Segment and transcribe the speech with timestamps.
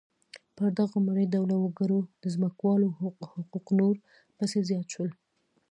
[0.55, 2.87] پر دغو مري ډوله وګړو د ځمکوالو
[3.35, 3.95] حقوق نور
[4.37, 5.11] پسې زیات شول.